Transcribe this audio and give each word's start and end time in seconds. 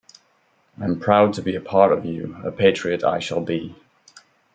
I'm 0.81 0.99
proud 0.99 1.35
to 1.35 1.43
be 1.43 1.55
a 1.55 1.61
part 1.61 1.91
of 1.93 2.05
you, 2.05 2.35
a 2.43 2.51
patriot 2.51 3.03
I 3.03 3.19
shall 3.19 3.39
be. 3.41 3.75